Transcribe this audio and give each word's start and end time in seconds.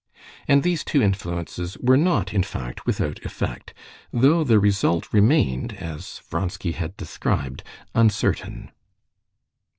And 0.47 0.63
these 0.63 0.83
two 0.83 0.99
influences 1.03 1.77
were 1.77 1.95
not 1.95 2.33
in 2.33 2.41
fact 2.41 2.87
without 2.87 3.23
effect; 3.23 3.71
though 4.11 4.43
the 4.43 4.59
result 4.59 5.13
remained, 5.13 5.73
as 5.73 6.23
Vronsky 6.27 6.71
had 6.71 6.97
described, 6.97 7.61
uncertain. 7.93 8.71